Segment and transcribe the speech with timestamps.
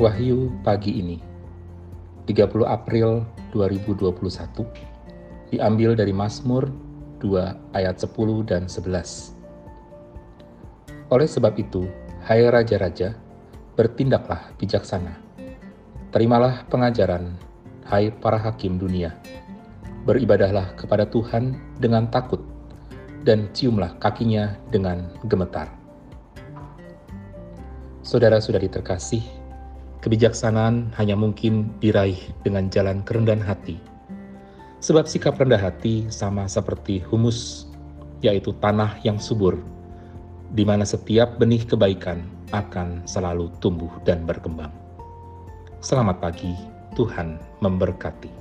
[0.00, 1.20] Wahyu pagi ini
[2.24, 3.20] 30 April
[3.52, 4.08] 2021
[5.52, 6.72] diambil dari Mazmur
[7.20, 9.36] 2 ayat 10 dan 11.
[11.12, 11.84] Oleh sebab itu,
[12.24, 13.12] hai raja-raja,
[13.76, 15.20] bertindaklah bijaksana.
[16.16, 17.36] Terimalah pengajaran,
[17.84, 19.12] hai para hakim dunia.
[20.08, 22.40] Beribadahlah kepada Tuhan dengan takut
[23.28, 25.68] dan ciumlah kakinya dengan gemetar.
[28.00, 29.39] Saudara-saudari terkasih,
[30.00, 33.76] kebijaksanaan hanya mungkin diraih dengan jalan kerendahan hati.
[34.80, 37.68] Sebab sikap rendah hati sama seperti humus,
[38.24, 39.60] yaitu tanah yang subur,
[40.56, 42.24] di mana setiap benih kebaikan
[42.56, 44.72] akan selalu tumbuh dan berkembang.
[45.84, 46.56] Selamat pagi,
[46.96, 48.39] Tuhan memberkati.